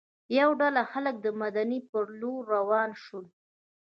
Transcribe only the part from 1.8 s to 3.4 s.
پر لور روان شول.